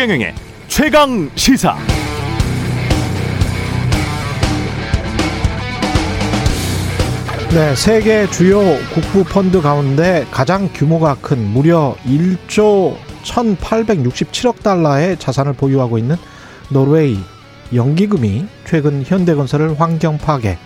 [0.00, 0.34] 최경영의
[0.66, 1.76] 최강 시사.
[7.50, 8.60] 네, 세계 주요
[8.94, 16.16] 국부 펀드 가운데 가장 규모가 큰 무려 1조 1,867억 달러의 자산을 보유하고 있는
[16.70, 17.18] 노르웨이
[17.74, 20.56] 연기금이 최근 현대건설을 환경 파괴,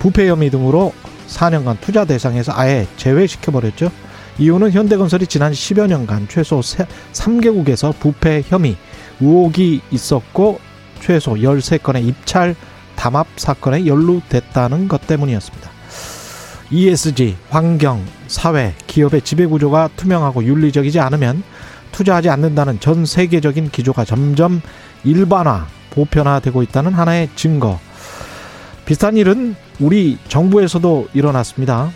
[0.00, 0.92] 부패 혐의 등으로
[1.28, 3.92] 4년간 투자 대상에서 아예 제외시켜 버렸죠.
[4.38, 8.76] 이유는 현대건설이 지난 10여 년간 최소 3개국에서 부패 혐의,
[9.20, 10.60] 의혹이 있었고
[11.00, 12.54] 최소 13건의 입찰
[12.94, 15.70] 담합 사건에 연루됐다는 것 때문이었습니다.
[16.70, 21.42] ESG, 환경, 사회, 기업의 지배구조가 투명하고 윤리적이지 않으면
[21.92, 24.60] 투자하지 않는다는 전 세계적인 기조가 점점
[25.04, 27.80] 일반화, 보편화되고 있다는 하나의 증거.
[28.84, 31.90] 비슷한 일은 우리 정부에서도 일어났습니다.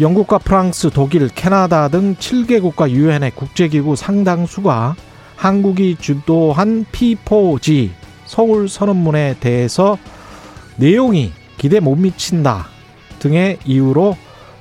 [0.00, 4.94] 영국과 프랑스, 독일, 캐나다 등 7개국과 유엔의 국제기구 상당수가
[5.34, 7.90] 한국이 주도한 P4G
[8.24, 9.98] 서울 선언문에 대해서
[10.76, 12.66] 내용이 기대 못 미친다
[13.18, 14.16] 등의 이유로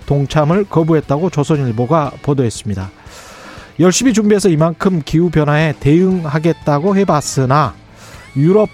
[0.07, 2.89] 동참을 거부했다고 조선일보가 보도했습니다.
[3.79, 7.75] 열심히 준비해서 이만큼 기후변화에 대응하겠다고 해봤으나
[8.35, 8.69] 유럽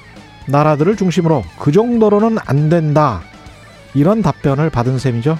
[0.47, 3.21] 나라들을 중심으로 그 정도로는 안 된다.
[3.93, 5.37] 이런 답변을 받은 셈이죠.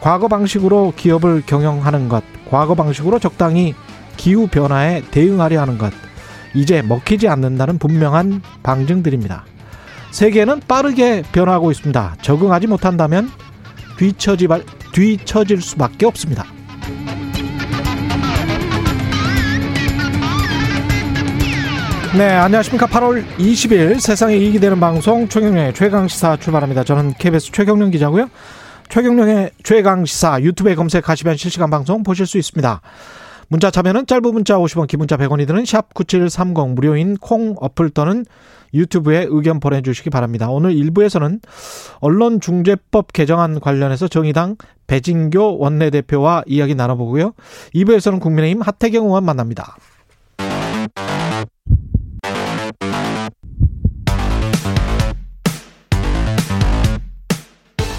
[0.00, 3.74] 과거 방식으로 기업을 경영하는 것, 과거 방식으로 적당히
[4.16, 5.92] 기후 변화에 대응하려 하는 것,
[6.54, 9.44] 이제 먹히지 않는다는 분명한 방증들입니다.
[10.10, 12.16] 세계는 빠르게 변화하고 있습니다.
[12.22, 13.30] 적응하지 못한다면
[13.98, 14.48] 뒤처지,
[14.92, 16.44] 뒤처질 수밖에 없습니다.
[22.16, 22.86] 네, 안녕하십니까.
[22.86, 26.82] 8월 20일 세상에 이익이 되는 방송 최경령의 최강시사 출발합니다.
[26.82, 28.28] 저는 KBS 최경령 기자고요.
[28.90, 32.80] 최경령의 최강 시사 유튜브에 검색하시면 실시간 방송 보실 수 있습니다.
[33.46, 38.24] 문자 참여는 짧은 문자 50원, 기문자 100원이 드는 샵 9730 무료인 콩 어플 또는
[38.74, 40.50] 유튜브에 의견 보내주시기 바랍니다.
[40.50, 41.40] 오늘 1부에서는
[42.00, 44.56] 언론중재법 개정안 관련해서 정의당
[44.88, 47.34] 배진교 원내대표와 이야기 나눠보고요.
[47.72, 49.76] 2부에서는 국민의힘 하태경 의원 만납니다.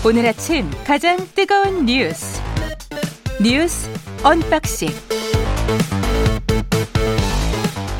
[0.03, 2.41] 오늘 아침 가장 뜨거운 뉴스
[3.39, 3.87] 뉴스
[4.23, 4.89] 언박싱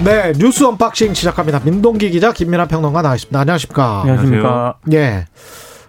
[0.03, 1.59] 네 뉴스 언박싱 시작합니다.
[1.59, 3.39] 민동기 기자 김민아 평론가 나와있습니다.
[3.39, 4.01] 안녕하십니까?
[4.01, 4.77] 안녕하십니까?
[4.93, 5.25] 예,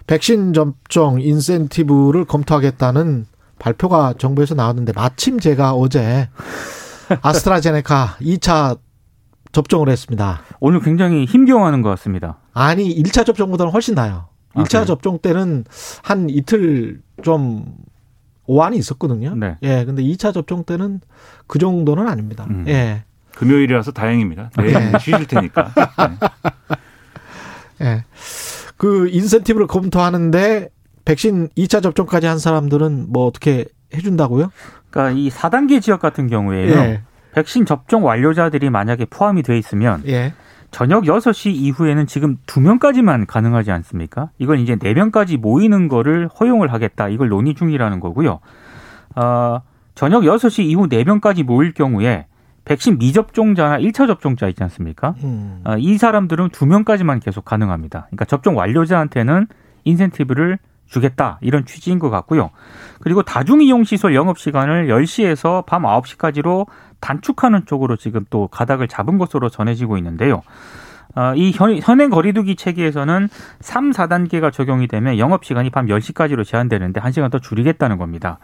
[0.05, 3.25] 백신 접종 인센티브를 검토하겠다는
[3.57, 6.29] 발표가 정부에서 나왔는데 마침 제가 어제
[7.23, 8.77] 아스트라제네카 2차
[9.51, 10.41] 접종을 했습니다.
[10.59, 12.37] 오늘 굉장히 힘겨워하는 것 같습니다.
[12.53, 14.27] 아니 1차 접종보다는 훨씬 나아요.
[14.55, 15.65] 1차 아, 접종 때는
[16.03, 17.75] 한 이틀 좀
[18.45, 19.35] 오한이 있었거든요.
[19.35, 19.57] 네.
[19.63, 20.99] 예, 근데 2차 접종 때는
[21.47, 22.45] 그 정도는 아닙니다.
[22.49, 22.65] 음.
[22.67, 23.03] 예.
[23.35, 24.51] 금요일이라서 다행입니다.
[24.57, 24.99] 내일 네.
[24.99, 25.73] 쉬실 테니까.
[27.79, 27.85] 네.
[27.85, 28.03] 예.
[28.77, 30.69] 그 인센티브를 검토하는데
[31.05, 34.51] 백신 2차 접종까지 한 사람들은 뭐 어떻게 해준다고요?
[34.89, 36.73] 그러니까 이 4단계 지역 같은 경우에요.
[36.73, 37.01] 예.
[37.33, 40.33] 백신 접종 완료자들이 만약에 포함이 돼 있으면 예.
[40.73, 44.31] 저녁 6시 이후에는 지금 2명까지만 가능하지 않습니까?
[44.39, 47.09] 이걸 이제 4명까지 모이는 거를 허용을 하겠다.
[47.09, 48.39] 이걸 논의 중이라는 거고요.
[49.15, 49.61] 어,
[49.93, 52.25] 저녁 6시 이후 4명까지 모일 경우에
[52.65, 55.13] 백신 미접종자나 1차 접종자 있지 않습니까?
[55.23, 55.61] 음.
[55.63, 58.07] 어, 이 사람들은 2명까지만 계속 가능합니다.
[58.07, 59.47] 그러니까 접종 완료자한테는
[59.83, 60.57] 인센티브를
[60.87, 61.37] 주겠다.
[61.41, 62.49] 이런 취지인 것 같고요.
[62.99, 66.65] 그리고 다중이용시설 영업시간을 10시에서 밤 9시까지로
[67.03, 70.41] 단축하는 쪽으로 지금 또 가닥을 잡은 것으로 전해지고 있는데요.
[71.15, 77.37] 어, 이 현행 거리두기 체계에서는 3, 4단계가 적용이 되면 영업시간이 밤 10시까지로 제한되는데 1시간 더
[77.37, 78.39] 줄이겠다는 겁니다.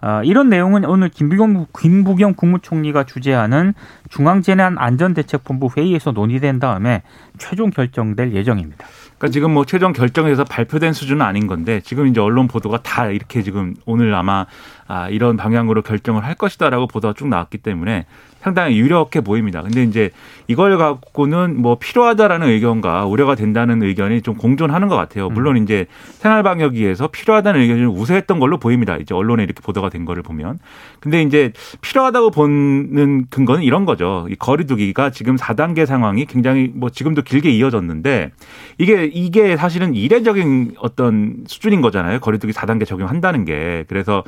[0.00, 3.74] 어, 이런 내용은 오늘 김부겸, 김부겸 국무총리가 주재하는
[4.08, 7.02] 중앙재난안전대책본부 회의에서 논의된 다음에
[7.38, 8.86] 최종 결정될 예정입니다.
[9.18, 13.42] 그러니까 지금 뭐 최종 결정해서 발표된 수준은 아닌 건데 지금 이제 언론 보도가 다 이렇게
[13.42, 14.46] 지금 오늘 아마
[14.88, 18.06] 아, 이런 방향으로 결정을 할 것이다라고 보도가 쭉 나왔기 때문에
[18.46, 19.60] 상당히 유력해 보입니다.
[19.60, 20.10] 근데 이제
[20.46, 25.28] 이걸 갖고는 뭐 필요하다라는 의견과 우려가 된다는 의견이 좀 공존하는 것 같아요.
[25.28, 25.64] 물론 음.
[25.64, 25.86] 이제
[26.18, 28.98] 생활 방역위에서 필요하다는 의견이 좀 우세했던 걸로 보입니다.
[28.98, 30.60] 이제 언론에 이렇게 보도가 된 거를 보면.
[31.00, 34.28] 근데 이제 필요하다고 보는 근거는 이런 거죠.
[34.30, 38.30] 이 거리두기가 지금 4단계 상황이 굉장히 뭐 지금도 길게 이어졌는데
[38.78, 42.20] 이게 이게 사실은 이례적인 어떤 수준인 거잖아요.
[42.20, 43.84] 거리두기 4단계 적용한다는 게.
[43.88, 44.22] 그래서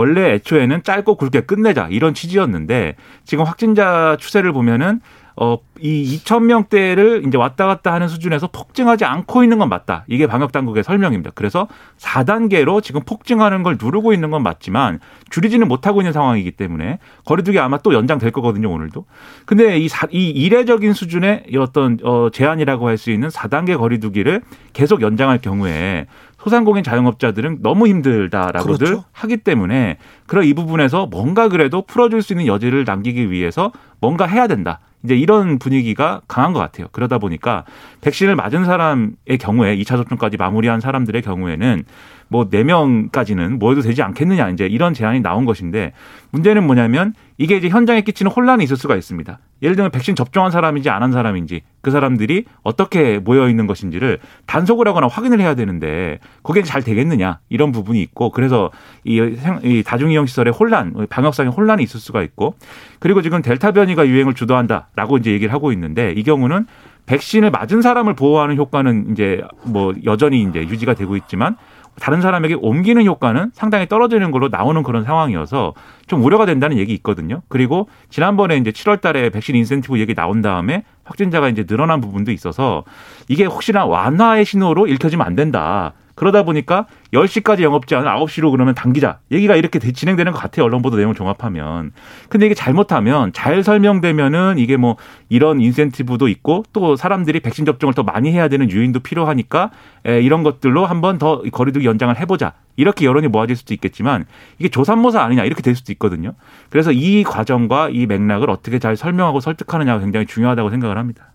[0.00, 5.00] 원래 애초에는 짧고 굵게 끝내자 이런 취지였는데 지금 확진자 추세를 보면은
[5.36, 10.04] 어, 이 2천 명대를 이제 왔다 갔다 하는 수준에서 폭증하지 않고 있는 건 맞다.
[10.06, 11.30] 이게 방역 당국의 설명입니다.
[11.34, 11.66] 그래서
[11.98, 15.00] 4단계로 지금 폭증하는 걸 누르고 있는 건 맞지만
[15.30, 19.06] 줄이지는 못하고 있는 상황이기 때문에 거리두기 아마 또 연장될 거거든요, 오늘도.
[19.46, 24.42] 근데 이, 사, 이 이례적인 수준의 어떤 어, 제한이라고 할 수 있는 4단계 거리두기를
[24.74, 26.06] 계속 연장할 경우에
[26.42, 29.04] 소상공인 자영업자들은 너무 힘들다라고들 그렇죠.
[29.12, 29.98] 하기 때문에
[30.30, 34.78] 그런 이 부분에서 뭔가 그래도 풀어줄 수 있는 여지를 남기기 위해서 뭔가 해야 된다.
[35.02, 36.86] 이제 이런 분위기가 강한 것 같아요.
[36.92, 37.64] 그러다 보니까
[38.02, 41.84] 백신을 맞은 사람의 경우에 2차 접종까지 마무리한 사람들의 경우에는
[42.28, 45.92] 뭐 4명까지는 뭐 해도 되지 않겠느냐 이제 이런 제안이 나온 것인데
[46.30, 49.38] 문제는 뭐냐면 이게 이제 현장에 끼치는 혼란이 있을 수가 있습니다.
[49.62, 54.86] 예를 들면 백신 접종한 사람인지 안 한 사람인지 그 사람들이 어떻게 모여 있는 것인지를 단속을
[54.86, 58.70] 하거나 확인을 해야 되는데 그게 잘 되겠느냐 이런 부분이 있고 그래서
[59.04, 62.54] 이, 다중이용 시설의 혼란, 방역상의 혼란이 있을 수가 있고
[62.98, 66.66] 그리고 지금 델타 변이가 유행을 주도한다라고 이제 얘기를 하고 있는데 이 경우는
[67.06, 71.56] 백신을 맞은 사람을 보호하는 효과는 이제 뭐 여전히 이제 유지가 되고 있지만
[71.98, 75.74] 다른 사람에게 옮기는 효과는 상당히 떨어지는 걸로 나오는 그런 상황이어서
[76.06, 77.42] 좀 우려가 된다는 얘기 있거든요.
[77.48, 82.84] 그리고 지난번에 이제 7월 달에 백신 인센티브 얘기 나온 다음에 확진자가 이제 늘어난 부분도 있어서
[83.28, 85.92] 이게 혹시나 완화의 신호로 읽혀지면 안 된다.
[86.14, 89.20] 그러다 보니까 10시까지 영업 제한 9시로 그러면 당기자.
[89.30, 90.66] 얘기가 이렇게 진행되는 것 같아요.
[90.66, 91.92] 언론 보도 내용을 종합하면.
[92.28, 94.96] 근데 이게 잘못하면 잘 설명되면은 이게 뭐
[95.28, 99.70] 이런 인센티브도 있고 또 사람들이 백신 접종을 더 많이 해야 되는 유인도 필요하니까
[100.04, 102.52] 이런 것들로 한번 더 거리두기 연장을 해보자.
[102.76, 104.24] 이렇게 여론이 모아질 수도 있겠지만
[104.58, 106.34] 이게 조삼모사 아니냐 이렇게 될 수도 있거든요.
[106.70, 111.32] 그래서 이 과정과 이 맥락을 어떻게 잘 설명하고 설득하느냐가 굉장히 중요하다고 생각을 합니다.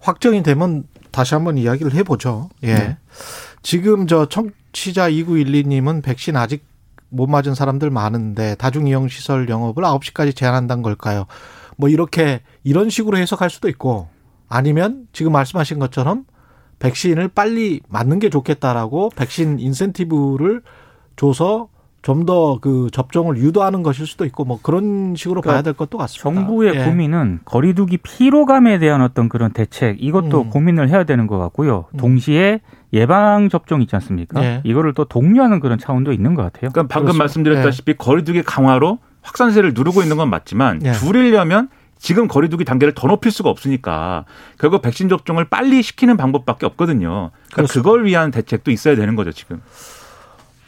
[0.00, 2.50] 확정이 되면 다시 한번 이야기를 해보죠.
[2.62, 2.74] 예.
[2.74, 2.96] 네.
[3.62, 6.64] 지금 저 청취자 2912님은 백신 아직
[7.08, 11.26] 못 맞은 사람들 많은데 다중이용 시설 영업을 9시까지 제한한다는 걸까요?
[11.76, 14.08] 뭐 이렇게 이런 식으로 해석할 수도 있고
[14.48, 16.24] 아니면 지금 말씀하신 것처럼
[16.78, 20.62] 백신을 빨리 맞는 게 좋겠다라고 백신 인센티브를
[21.16, 21.68] 줘서
[22.06, 25.98] 좀 더 그 접종을 유도하는 것일 수도 있고 뭐 그런 식으로 그러니까 봐야 될 것도
[25.98, 26.22] 같습니다.
[26.22, 26.84] 정부의 예.
[26.84, 30.50] 고민은 거리두기 피로감에 대한 어떤 그런 대책 이것도 음.
[30.50, 31.86] 고민을 해야 되는 것 같고요.
[31.92, 31.96] 음.
[31.96, 32.60] 동시에
[32.92, 34.42] 예방 접종 있지 않습니까?
[34.44, 34.60] 예.
[34.64, 36.70] 이거를 또 독려하는 그런 차원도 있는 것 같아요.
[36.70, 37.18] 그러니까 방금 그렇죠.
[37.18, 37.94] 말씀드렸다시피 예.
[37.96, 40.92] 거리두기 강화로 확산세를 누르고 있는 건 맞지만 예.
[40.92, 41.68] 줄이려면
[41.98, 44.26] 지금 거리두기 단계를 더 높일 수가 없으니까
[44.58, 47.30] 결국 백신 접종을 빨리 시키는 방법밖에 없거든요.
[47.52, 49.60] 그러니까 그걸 위한 대책도 있어야 되는 거죠 지금.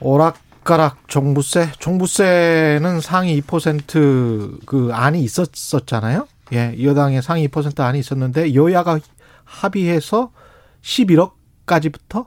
[0.01, 0.37] 오락
[0.69, 6.29] 젓가락 종부세, 종부세는 상위 2%그 안이 있었었잖아요.
[6.53, 8.99] 예, 여당의 상위 2% 안이 있었는데 여야가
[9.45, 10.31] 합의해서
[10.83, 12.27] 11억까지부터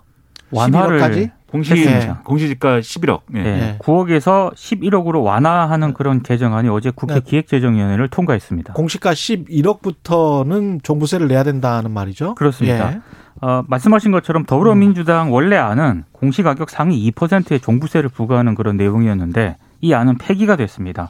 [0.49, 2.13] 완화를 11억까지 공시 네.
[2.23, 3.21] 공시지가 11억.
[3.27, 3.43] 네.
[3.43, 3.77] 네.
[3.79, 7.21] 9억에서 11억으로 완화하는 그런 개정안이 어제 국회 네.
[7.21, 8.73] 기획재정위원회를 통과했습니다.
[8.73, 12.35] 공시가 11억부터는 종부세를 내야 된다는 말이죠.
[12.35, 12.93] 그렇습니다.
[12.93, 13.01] 예.
[13.41, 15.31] 어, 말씀하신 것처럼 더불어민주당 음.
[15.33, 21.09] 원래 안은 공시가격 상위 2%의 종부세를 부과하는 그런 내용이었는데 이 안은 폐기가 됐습니다.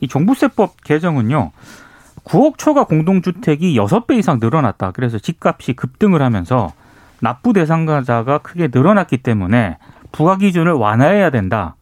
[0.00, 1.52] 이 종부세법 개정은요.
[2.24, 4.90] 9억 초과 공동주택이 6배 이상 늘어났다.
[4.90, 6.72] 그래서 집값이 급등을 하면서
[7.20, 9.78] 납부 대상자가 크게 늘어났기 때문에
[10.12, 11.76] 부과 기준을 완화해야 된다.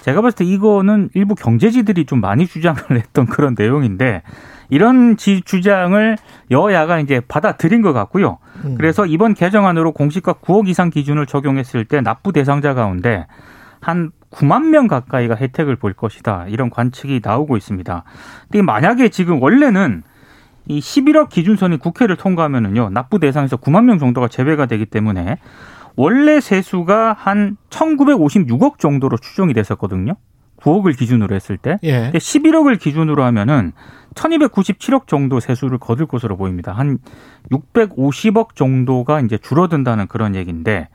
[0.00, 4.22] 제가 봤을 때 이거는 일부 경제지들이 좀 많이 주장을 했던 그런 내용인데
[4.70, 6.16] 이런 지 주장을
[6.50, 8.38] 여야가 이제 받아들인 것 같고요.
[8.64, 8.74] 음.
[8.76, 13.26] 그래서 이번 개정안으로 공시가 9억 이상 기준을 적용했을 때 납부 대상자 가운데
[13.80, 16.46] 한 9만 명 가까이가 혜택을 볼 것이다.
[16.48, 18.04] 이런 관측이 나오고 있습니다.
[18.50, 20.02] 근데 만약에 지금 원래는
[20.66, 25.38] 이 11억 기준선이 국회를 통과하면은요, 납부 대상에서 9만 명 정도가 제외가 되기 때문에
[25.96, 30.14] 원래 세수가 한 1,956억 정도로 추정이 됐었거든요.
[30.62, 31.78] 9억을 기준으로 했을 때.
[31.82, 32.10] 예.
[32.14, 33.72] 11억을 기준으로 하면은
[34.14, 36.72] 1297억 정도 세수를 거둘 것으로 보입니다.
[36.72, 36.98] 한
[37.50, 40.88] 650억 정도가 이제 줄어든다는 그런 얘기인데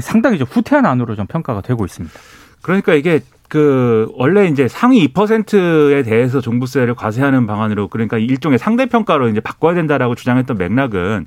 [0.00, 2.14] 상당히 좀 후퇴한 안으로 좀 평가가 되고 있습니다.
[2.62, 9.28] 그러니까 이게 그 원래 이제 상위 2%에 대해서 종부세를 과세하는 방안으로 그러니까 일종의 상대 평가로
[9.28, 11.26] 이제 바꿔야 된다라고 주장했던 맥락은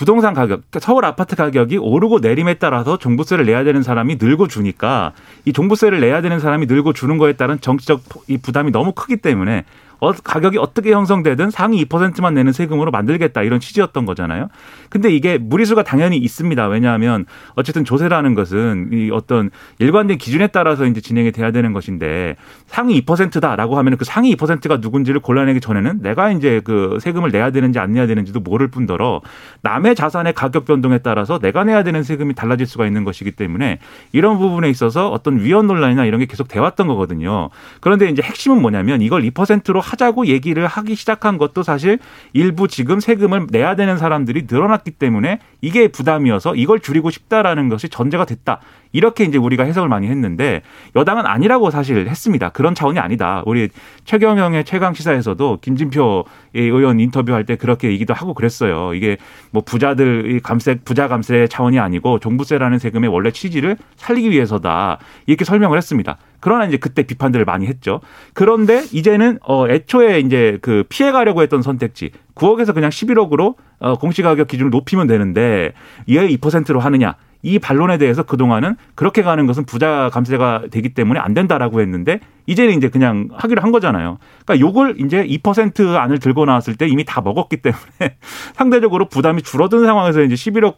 [0.00, 5.12] 부동산 가격, 그러니까 서울 아파트 가격이 오르고 내림에 따라서 종부세를 내야 되는 사람이 늘고 주니까
[5.44, 9.66] 이 종부세를 내야 되는 사람이 늘고 주는 거에 따른 정치적 이 부담이 너무 크기 때문에
[10.00, 14.48] 어, 가격이 어떻게 형성되든 상위 2%만 내는 세금으로 만들겠다 이런 취지였던 거잖아요.
[14.88, 16.66] 근데 이게 무리수가 당연히 있습니다.
[16.68, 23.00] 왜냐하면 어쨌든 조세라는 것은 이 어떤 일관된 기준에 따라서 이제 진행이 돼야 되는 것인데 상위
[23.02, 27.92] 2%다라고 하면 그 상위 2%가 누군지를 골라내기 전에는 내가 이제 그 세금을 내야 되는지 안
[27.92, 29.20] 내야 되는지도 모를 뿐더러
[29.62, 33.78] 남의 자산의 가격 변동에 따라서 내가 내야 되는 세금이 달라질 수가 있는 것이기 때문에
[34.12, 37.50] 이런 부분에 있어서 어떤 위헌 논란이나 이런 게 계속 돼왔던 거거든요.
[37.80, 41.98] 그런데 이제 핵심은 뭐냐면 이걸 2%로 하자고 얘기를 하기 시작한 것도 사실
[42.32, 48.24] 일부 지금 세금을 내야 되는 사람들이 늘어났기 때문에 이게 부담이어서 이걸 줄이고 싶다라는 것이 전제가
[48.24, 48.60] 됐다.
[48.92, 50.62] 이렇게 이제 우리가 해석을 많이 했는데
[50.96, 52.50] 여당은 아니라고 사실 했습니다.
[52.50, 53.42] 그런 차원이 아니다.
[53.46, 53.68] 우리
[54.04, 58.94] 최경영의 최강 시사에서도 김진표 의원 인터뷰할 때 그렇게 얘기도 하고 그랬어요.
[58.94, 59.16] 이게
[59.50, 64.98] 뭐 부자들 감세 부자 감세 차원이 아니고 종부세라는 세금의 원래 취지를 살리기 위해서다.
[65.26, 66.18] 이렇게 설명을 했습니다.
[66.40, 68.00] 그러나 이제 그때 비판들을 많이 했죠.
[68.32, 74.48] 그런데 이제는 어 애초에 이제 그 피해 가려고 했던 선택지 9억에서 그냥 11억으로 어 공시가격
[74.48, 75.72] 기준을 높이면 되는데
[76.06, 77.16] 이에 2%로 하느냐.
[77.42, 82.76] 이 반론에 대해서 그동안은 그렇게 가는 것은 부자 감세가 되기 때문에 안 된다라고 했는데 이제는
[82.76, 84.18] 이제 그냥 하기로 한 거잖아요.
[84.44, 88.16] 그러니까 요걸 이제 2% 안을 들고 나왔을 때 이미 다 먹었기 때문에
[88.54, 90.76] 상대적으로 부담이 줄어든 상황에서 이제 11억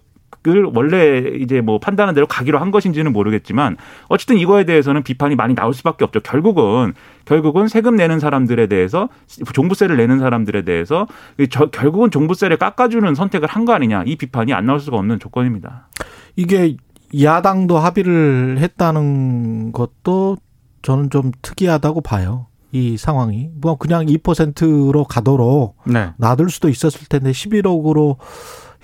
[0.49, 3.77] 을 원래 이제 뭐 판단한 대로 가기로 한 것인지는 모르겠지만
[4.09, 6.19] 어쨌든 이거에 대해서는 비판이 많이 나올 수밖에 없죠.
[6.19, 6.95] 결국은
[7.25, 9.09] 결국은 세금 내는 사람들에 대해서
[9.53, 11.07] 종부세를 내는 사람들에 대해서
[11.71, 15.89] 결국은 종부세를 깎아주는 선택을 한 거 아니냐 이 비판이 안 나올 수가 없는 조건입니다.
[16.35, 16.77] 이게
[17.21, 20.39] 야당도 합의를 했다는 것도
[20.83, 22.47] 저는 좀 특이하다고 봐요.
[22.73, 26.11] 이 상황이 뭐 그냥 2%로 가도록 네.
[26.17, 28.17] 놔둘 수도 있었을 텐데 11억으로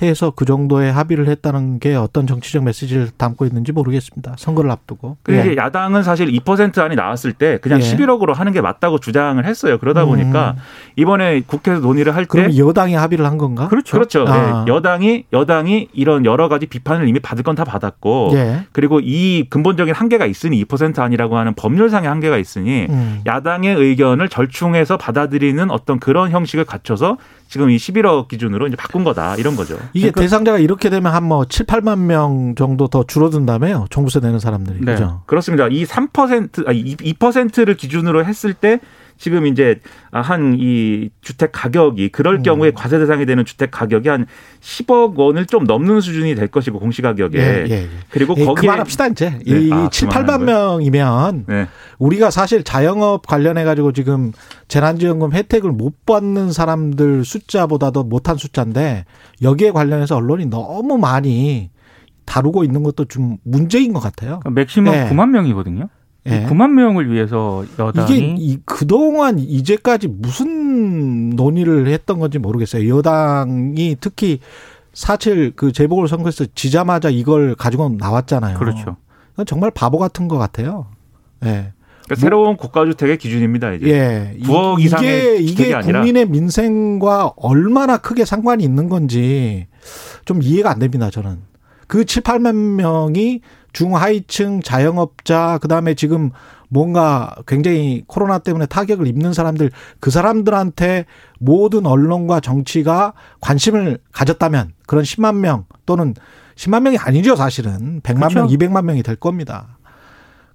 [0.01, 4.35] 해서 그 정도의 합의를 했다는 게 어떤 정치적 메시지를 담고 있는지 모르겠습니다.
[4.39, 5.17] 선거를 앞두고.
[5.23, 5.57] 근데 예.
[5.57, 7.85] 야당은 사실 2% 안이 나왔을 때 그냥 예.
[7.85, 9.79] 11억으로 하는 게 맞다고 주장을 했어요.
[9.79, 10.09] 그러다 음.
[10.09, 10.57] 보니까
[10.97, 12.57] 이번에 국회에서 논의를 할 때.
[12.57, 13.69] 여당이 합의를 한 건가?
[13.69, 13.97] 그렇죠.
[13.97, 14.25] 그렇죠.
[14.27, 14.65] 아.
[14.65, 14.73] 네.
[14.73, 18.67] 여당이 여당이 이런 여러 가지 비판을 이미 받을 건 다 받았고 예.
[18.71, 23.21] 그리고 이 근본적인 한계가 있으니 2% 아니라고 하는 법률상의 한계가 있으니 음.
[23.27, 27.17] 야당의 의견을 절충해서 받아들이는 어떤 그런 형식을 갖춰서
[27.49, 29.75] 지금 이 11억 기준으로 이제 바꾼 거다 이런 거죠.
[29.95, 33.87] 이게 그러니까 대상자가 이렇게 되면 한 뭐 7, 8만 명 정도 더 줄어든다며요.
[33.91, 34.79] 종부세 내는 사람들이.
[34.81, 34.93] 네.
[34.93, 35.23] 그죠?
[35.27, 35.69] 그렇습니다.
[35.69, 38.81] 이 3%, 아니 2%를 기준으로 했을 때
[39.19, 42.43] 지금 이제 한 이 주택 가격이 그럴 음.
[42.43, 44.27] 경우에 과세 대상이 되는 주택 가격이 한
[44.61, 47.89] 10억 원을 좀 넘는 수준이 될 것이고 공시 가격에 예, 예, 예.
[48.11, 49.61] 그리고 예, 거기에 그만합시다 이제 네.
[49.61, 51.69] 이 아, 7, 8만 명이면 네.
[51.99, 54.33] 우리가 사실 자영업 관련해 가지고 지금
[54.69, 59.05] 재난지원금 혜택을 못 받는 사람들 숫자보다도 못한 숫자인데
[59.43, 61.71] 여기에 관련해서 언론이 너무 많이
[62.25, 64.41] 다루고 있는 것도 좀 문제인 것 같아요.
[64.41, 65.09] 그러니까 맥시멈 네.
[65.11, 65.89] 9만 명이거든요.
[66.27, 66.45] 예.
[66.47, 72.89] 9만 명을 위해서 여당이 이게 이, 그동안 이제까지 무슨 논의를 했던 건지 모르겠어요.
[72.97, 74.41] 여당이 특히
[74.93, 78.59] 사실 그 재보궐 선거에서 지자마자 이걸 가지고 나왔잖아요.
[78.59, 78.97] 그렇죠.
[79.47, 80.87] 정말 바보 같은 것 같아요.
[81.45, 81.73] 예.
[82.05, 83.73] 그러니까 새로운 고가주택의 기준입니다.
[83.75, 84.39] 이제 예.
[84.45, 89.67] 9억 이상의 이게 이게 국민의 민생과 얼마나 크게 상관이 있는 건지
[90.25, 91.11] 좀 이해가 안 됩니다.
[91.11, 91.39] 저는
[91.89, 93.41] 그 7, 8만 명이
[93.73, 96.31] 중하위층 자영업자 그다음에 지금
[96.69, 101.07] 뭔가 굉장히 코로나 때문에 타격을 입는 사람들 그 사람들한테
[101.39, 106.15] 모든 언론과 정치가 관심을 가졌다면 그런 10만 명 또는
[106.57, 108.39] 10만 명이 아니죠 사실은 100만 그렇죠.
[108.41, 109.79] 명, 200만 명이 될 겁니다.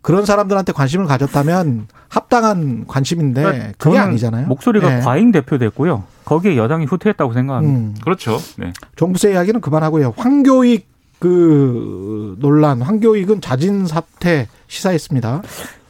[0.02, 4.48] 그런 사람들한테 관심을 가졌다면 합당한 관심인데 그러니까 그게 아니잖아요.
[4.48, 5.00] 목소리가 네.
[5.00, 6.04] 과잉 대표됐고요.
[6.26, 7.80] 거기에 여당이 후퇴했다고 생각합니다.
[7.80, 7.96] 음.
[8.04, 8.38] 그렇죠.
[8.58, 8.74] 네.
[8.98, 10.14] 종부세 이야기는 그만하고요.
[10.18, 10.93] 황교익
[11.24, 15.42] 그 논란 황교익은 자진 사퇴 시사했습니다.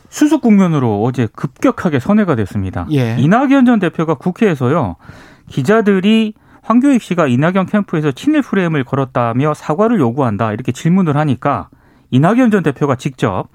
[0.09, 2.85] 수습 국면으로 어제 급격하게 선회가 됐습니다.
[2.91, 3.15] 예.
[3.17, 4.95] 이낙연 전 대표가 국회에서요
[5.49, 11.69] 기자들이 황교익 씨가 이낙연 캠프에서 친일 프레임을 걸었다며 사과를 요구한다 이렇게 질문을 하니까
[12.11, 13.47] 이낙연 전 대표가 직접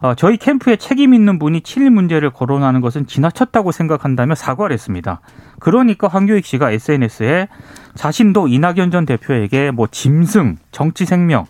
[0.00, 5.20] 어, 저희 캠프에 책임 있는 분이 친일 문제를 거론하는 것은 지나쳤다고 생각한다며 사과를 했습니다.
[5.58, 7.48] 그러니까 황교익 씨가 SNS에
[7.94, 11.44] 자신도 이낙연 전 대표에게 뭐 짐승, 정치 생명,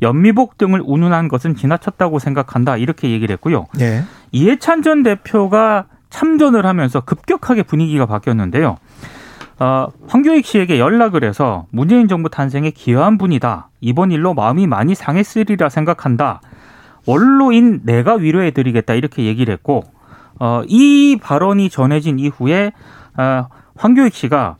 [0.00, 3.66] 연미복 등을 운운한 것은 지나쳤다고 생각한다 이렇게 얘기를 했고요.
[3.74, 4.04] 네.
[4.30, 8.76] 이해찬 전 대표가 참전을 하면서 급격하게 분위기가 바뀌었는데요.
[9.58, 13.70] 어, 황교익 씨에게 연락을 해서 문재인 정부 탄생에 기여한 분이다.
[13.80, 16.40] 이번 일로 마음이 많이 상했으리라 생각한다.
[17.08, 19.84] 원로인 내가 위로해드리겠다 이렇게 얘기를 했고
[20.38, 22.72] 어, 이 발언이 전해진 이후에
[23.16, 23.46] 어,
[23.76, 24.56] 황교익 씨가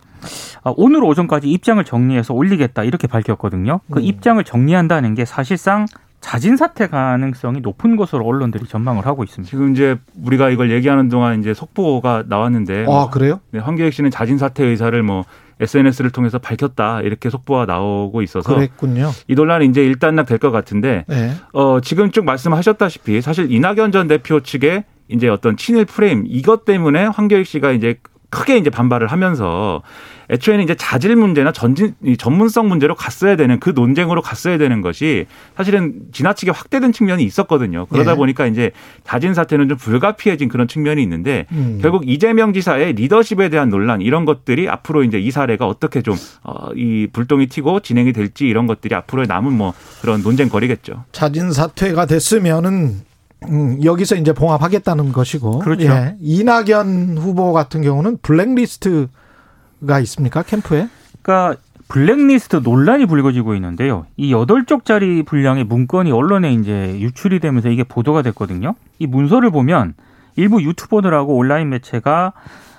[0.64, 3.81] 어, 오늘 오전까지 입장을 정리해서 올리겠다 이렇게 밝혔거든요.
[3.90, 4.05] 그 음.
[4.05, 5.85] 입장을 정리한다는 게 사실상
[6.20, 9.48] 자진 사퇴 가능성이 높은 것으로 언론들이 전망을 하고 있습니다.
[9.48, 13.40] 지금 이제 우리가 이걸 얘기하는 동안 이제 속보가 나왔는데 아 그래요?
[13.52, 15.25] 네, 황교익 씨는 자진 사퇴 의사를 뭐
[15.60, 19.10] SNS를 통해서 밝혔다 이렇게 속보가 나오고 있어서 그랬군요.
[19.28, 21.32] 이 논란이 이제 일단락 될 것 같은데 네.
[21.52, 27.06] 어, 지금 쭉 말씀하셨다시피 사실 이낙연 전 대표 측의 이제 어떤 친일 프레임 이것 때문에
[27.06, 27.96] 황교익 씨가 이제
[28.30, 29.82] 크게 이제 반발을 하면서
[30.30, 35.94] 애초에는 이제 자질 문제나 전진 전문성 문제로 갔어야 되는 그 논쟁으로 갔어야 되는 것이 사실은
[36.12, 37.87] 지나치게 확대된 측면이 있었거든요.
[37.87, 38.16] 그러다 네.
[38.18, 38.70] 보니까 이제
[39.04, 41.78] 자진 사퇴는 좀 불가피해진 그런 측면이 있는데 음.
[41.80, 46.68] 결국 이재명 지사의 리더십에 대한 논란 이런 것들이 앞으로 이제 이 사례가 어떻게 좀이 어,
[47.12, 51.04] 불똥이 튀고 진행이 될지 이런 것들이 앞으로 남은 뭐 그런 논쟁거리겠죠.
[51.12, 53.07] 자진 사퇴가 됐으면은
[53.49, 55.61] 음, 여기서 이제 봉합하겠다는 것이고.
[55.61, 55.87] 그렇죠.
[55.87, 56.16] 예.
[56.21, 60.42] 이낙연 후보 같은 경우는 블랙리스트가 있습니까?
[60.42, 60.88] 캠프에?
[61.23, 64.07] 그러니까 블랙리스트 논란이 불거지고 있는데요.
[64.16, 68.75] 이 여덟 쪽짜리 분량의 문건이 언론에 이제 유출이 되면서 이게 보도가 됐거든요.
[68.99, 69.95] 이 문서를 보면
[70.37, 72.33] 일부 유튜버들하고 온라인 매체가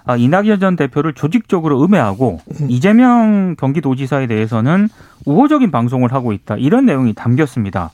[0.05, 2.67] 아, 이낙연 전 대표를 조직적으로 음해하고 음.
[2.69, 4.89] 이재명 경기도지사에 대해서는
[5.25, 6.55] 우호적인 방송을 하고 있다.
[6.57, 7.91] 이런 내용이 담겼습니다.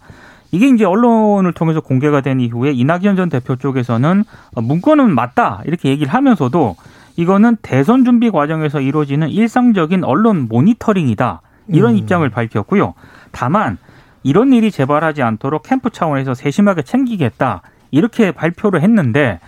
[0.52, 4.24] 이게 이제 언론을 통해서 공개가 된 이후에 이낙연 전 대표 쪽에서는
[4.56, 6.76] 문건은 맞다 이렇게 얘기를 하면서도
[7.18, 11.98] 이거는 대선 준비 과정에서 이루어지는 일상적인 언론 모니터링이다 이런 음.
[11.98, 12.94] 입장을 밝혔고요.
[13.32, 13.78] 다만
[14.24, 17.62] 이런 일이 재발하지 않도록 캠프 차원에서 세심하게 챙기겠다
[17.92, 19.40] 이렇게 발표를 했는데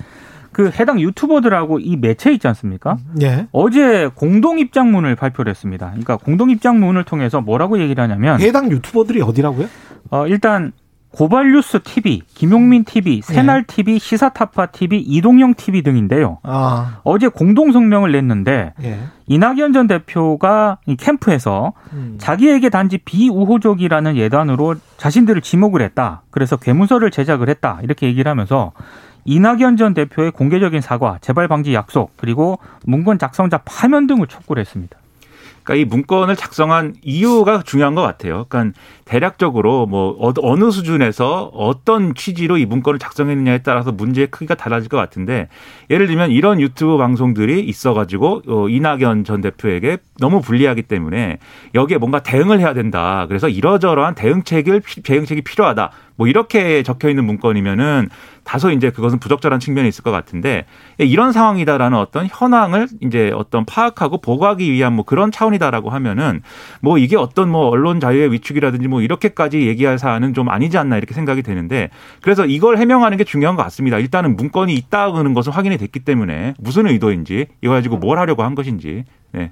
[0.52, 2.98] 그 해당 유튜버들하고 이 매체 있지 않습니까?
[3.22, 3.48] 예.
[3.52, 5.88] 어제 공동 입장문을 발표를 했습니다.
[5.88, 9.68] 그러니까 공동 입장문을 통해서 뭐라고 얘기를 하냐면 해당 유튜버들이 어디라고요?
[10.10, 10.72] 어 일단
[11.12, 16.40] 고발뉴스 TV, 김용민 TV, 새날 TV, 시사타파 TV, 이동영 TV 등인데요.
[16.44, 17.00] 아.
[17.04, 19.00] 어제 공동 성명을 냈는데 예.
[19.26, 22.16] 이낙연 전 대표가 캠프에서 음.
[22.20, 26.22] 자기에게 단지 비우호적이라는 예단으로 자신들을 지목을 했다.
[26.30, 27.80] 그래서 괴문서를 제작을 했다.
[27.84, 28.74] 이렇게 얘기를 하면서
[29.26, 34.98] 이낙연 전 대표의 공개적인 사과, 재발 방지 약속, 그리고 문건 작성자 파면 등을 촉구를 했습니다.
[35.68, 38.46] 그러니까 이 문건을 작성한 이유가 중요한 것 같아요.
[38.48, 44.96] 그러니까 대략적으로 뭐 어느 수준에서 어떤 취지로 이 문건을 작성했느냐에 따라서 문제의 크기가 달라질 것
[44.96, 45.50] 같은데
[45.90, 51.38] 예를 들면 이런 유튜브 방송들이 있어가지고 어, 이낙연 전 대표에게 너무 불리하기 때문에
[51.76, 53.26] 여기에 뭔가 대응을 해야 된다.
[53.28, 55.92] 그래서 이러저러한 대응책을 대응책이 필요하다.
[56.18, 58.10] 뭐 이렇게 적혀 있는 문건이면은
[58.44, 60.66] 다소 이제 그것은 부적절한 측면이 있을 것 같은데
[60.98, 66.42] 이런 상황이다라는 어떤 현황을 이제 어떤 파악하고 보고하기 위한 뭐 그런 차원이다라고 하면은
[66.82, 71.14] 뭐 이게 어떤 뭐 언론 자유의 위축이라든지 뭐 이렇게까지 얘기할 사안은 좀 아니지 않나 이렇게
[71.14, 71.90] 생각이 되는데
[72.22, 74.00] 그래서 이걸 해명하는 게 중요한 것 같습니다.
[74.00, 79.04] 일단은 문건이 있다는 것은 확인이 됐기 때문에 무슨 의도인지 이거 가지고 뭘 하려고 한 것인지
[79.32, 79.52] 네.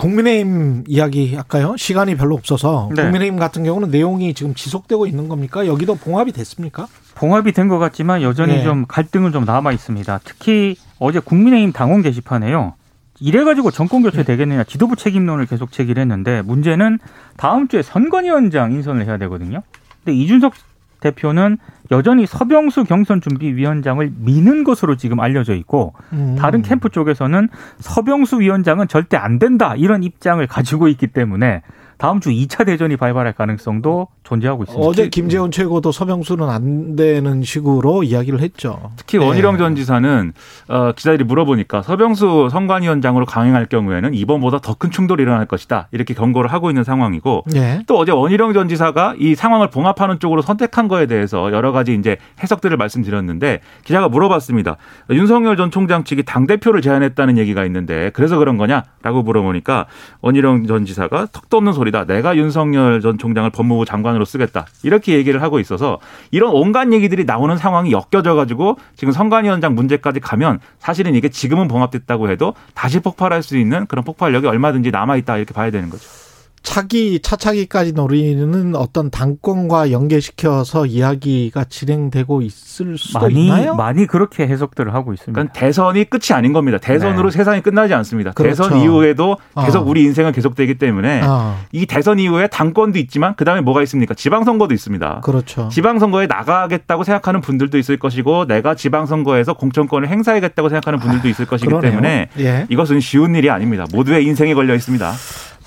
[0.00, 1.74] 국민의힘 이야기 할까요?
[1.76, 3.02] 시간이 별로 없어서 네.
[3.02, 5.66] 국민의힘 같은 경우는 내용이 지금 지속되고 있는 겁니까?
[5.66, 6.88] 여기도 봉합이 됐습니까?
[7.14, 8.62] 봉합이 된 것 같지만 여전히 네.
[8.64, 10.20] 좀 갈등은 좀 남아 있습니다.
[10.24, 12.74] 특히 어제 국민의힘 당원 게시판에요.
[13.20, 16.98] 이래가지고 정권 교체 되겠느냐 지도부 책임론을 계속 제기를 했는데 문제는
[17.36, 19.62] 다음 주에 선관위원장 인선을 해야 되거든요.
[20.02, 20.54] 근데 이준석
[21.00, 21.58] 대표는
[21.90, 26.36] 여전히 서병수 경선 준비 위원장을 미는 것으로 지금 알려져 있고 음.
[26.38, 27.48] 다른 캠프 쪽에서는
[27.80, 31.62] 서병수 위원장은 절대 안 된다 이런 입장을 가지고 있기 때문에
[31.98, 34.88] 다음 주 2차 대전이 발발할 가능성도 존재하고 있습니다.
[34.88, 38.90] 어제 김재원 최고도 서병수는 안 되는 식으로 이야기를 했죠.
[38.96, 39.26] 특히 네.
[39.26, 40.32] 원희룡 전 지사는
[40.68, 45.88] 어, 기자들이 물어보니까 서병수 선관위원장으로 강행할 경우에는 이번보다 더 큰 충돌이 일어날 것이다.
[45.90, 47.82] 이렇게 경고를 하고 있는 상황이고 네.
[47.86, 52.16] 또 어제 원희룡 전 지사가 이 상황을 봉합하는 쪽으로 선택한 거에 대해서 여러 가지 이제
[52.42, 54.78] 해석들을 말씀드렸는데 기자가 물어봤습니다.
[55.10, 59.84] 윤석열 전 총장 측이 당 대표를 제안했다는 얘기가 있는데 그래서 그런 거냐라고 물어보니까
[60.22, 62.04] 원희룡 전 지사가 턱도 없는 소리 소리다.
[62.04, 64.66] 내가 윤석열 전 총장을 법무부 장관으로 쓰겠다.
[64.82, 65.98] 이렇게 얘기를 하고 있어서
[66.30, 72.30] 이런 온갖 얘기들이 나오는 상황이 엮여져 가지고 지금 선관위원장 문제까지 가면 사실은 이게 지금은 봉합됐다고
[72.30, 76.08] 해도 다시 폭발할 수 있는 그런 폭발력이 얼마든지 남아 있다 이렇게 봐야 되는 거죠.
[76.62, 83.74] 차기 차차기까지 노리는 어떤 당권과 연계시켜서 이야기가 진행되고 있을 수도 많이, 있나요?
[83.74, 85.32] 많이 그렇게 해석들을 하고 있습니다.
[85.32, 86.78] 그러니까 대선이 끝이 아닌 겁니다.
[86.78, 87.36] 대선으로 네.
[87.36, 88.32] 세상이 끝나지 않습니다.
[88.32, 88.64] 그렇죠.
[88.64, 89.90] 대선 이후에도 계속 어.
[89.90, 91.58] 우리 인생은 계속되기 때문에 어.
[91.72, 94.14] 이 대선 이후에 당권도 있지만 그 다음에 뭐가 있습니까?
[94.14, 95.20] 지방선거도 있습니다.
[95.24, 95.68] 그렇죠.
[95.70, 101.80] 지방선거에 나가겠다고 생각하는 분들도 있을 것이고 내가 지방선거에서 공천권을 행사하겠다고 생각하는 분들도 있을 것이기 아,
[101.80, 102.66] 때문에 예.
[102.68, 103.86] 이것은 쉬운 일이 아닙니다.
[103.92, 105.12] 모두의 인생에 걸려 있습니다.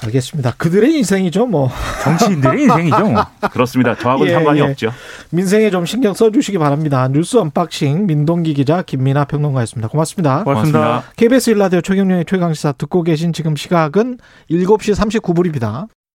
[0.06, 0.54] 알겠습니다.
[0.58, 1.70] 그들의 인생이죠, 뭐.
[2.04, 3.26] 정치인들의 인생이죠, 뭐.
[3.52, 3.96] 그렇습니다.
[3.96, 4.64] 저하고는 예, 상관이 예.
[4.64, 4.92] 없죠.
[5.32, 7.08] 민생에 좀 신경 써주시기 바랍니다.
[7.08, 9.88] 뉴스 언박싱 민동기 기자 김민아 평론가였습니다.
[9.88, 10.44] 고맙습니다.
[10.44, 10.80] 고맙습니다.
[10.80, 11.14] 고맙습니다.
[11.16, 14.18] KBS 1라디오 최경영의 최강시사 듣고 계신 지금 시각은
[14.50, 15.88] 7시 39분입니다.